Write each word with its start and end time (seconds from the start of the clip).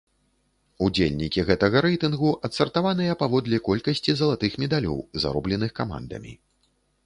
Удзельнікі 0.85 1.43
гэтага 1.49 1.77
рэйтынгу 1.87 2.31
адсартаваныя 2.49 3.13
паводле 3.21 3.57
колькасці 3.69 4.11
залатых 4.23 4.51
медалёў, 4.65 4.97
заробленых 5.27 5.71
камандамі. 5.83 6.33